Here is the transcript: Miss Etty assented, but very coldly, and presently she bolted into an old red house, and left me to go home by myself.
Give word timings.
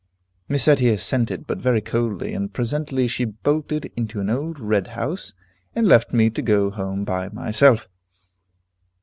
Miss 0.49 0.67
Etty 0.67 0.89
assented, 0.89 1.45
but 1.45 1.59
very 1.59 1.79
coldly, 1.79 2.33
and 2.33 2.51
presently 2.51 3.07
she 3.07 3.23
bolted 3.23 3.91
into 3.95 4.19
an 4.19 4.31
old 4.31 4.59
red 4.59 4.87
house, 4.97 5.35
and 5.75 5.87
left 5.87 6.11
me 6.11 6.31
to 6.31 6.41
go 6.41 6.71
home 6.71 7.03
by 7.03 7.29
myself. 7.29 7.87